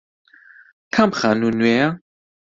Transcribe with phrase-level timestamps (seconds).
[0.93, 1.87] کام خانوو نوێیە؟